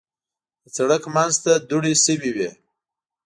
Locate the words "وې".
2.35-2.49